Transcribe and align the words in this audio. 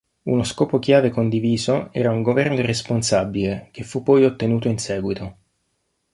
Uno 0.23 0.41
scopo 0.43 0.79
chiave 0.79 1.11
condiviso 1.11 1.93
era 1.93 2.09
un 2.09 2.23
governo 2.23 2.55
responsabile, 2.61 3.67
che 3.69 3.83
fu 3.83 4.01
poi 4.01 4.25
ottenuto 4.25 4.67
in 4.67 4.79
seguito. 4.79 5.37